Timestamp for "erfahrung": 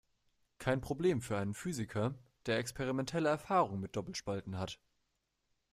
3.29-3.79